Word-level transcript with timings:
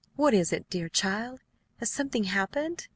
"What 0.15 0.33
is 0.33 0.51
it, 0.51 0.67
dear 0.67 0.89
child? 0.89 1.41
Has 1.77 1.91
something 1.91 2.23
happened?" 2.23 2.87